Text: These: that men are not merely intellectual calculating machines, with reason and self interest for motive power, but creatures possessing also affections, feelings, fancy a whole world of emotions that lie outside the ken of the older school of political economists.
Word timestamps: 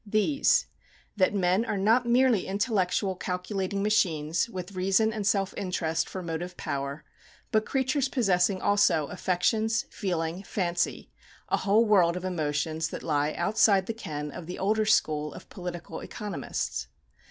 These: 0.03 0.65
that 1.15 1.35
men 1.35 1.63
are 1.63 1.77
not 1.77 2.07
merely 2.07 2.47
intellectual 2.47 3.15
calculating 3.15 3.83
machines, 3.83 4.49
with 4.49 4.71
reason 4.71 5.13
and 5.13 5.27
self 5.27 5.53
interest 5.55 6.09
for 6.09 6.23
motive 6.23 6.57
power, 6.57 7.03
but 7.51 7.67
creatures 7.67 8.09
possessing 8.09 8.59
also 8.63 9.05
affections, 9.09 9.85
feelings, 9.91 10.47
fancy 10.47 11.11
a 11.49 11.57
whole 11.57 11.85
world 11.85 12.17
of 12.17 12.25
emotions 12.25 12.87
that 12.89 13.03
lie 13.03 13.33
outside 13.33 13.85
the 13.85 13.93
ken 13.93 14.31
of 14.31 14.47
the 14.47 14.57
older 14.57 14.85
school 14.87 15.35
of 15.35 15.49
political 15.49 15.99
economists. 15.99 16.87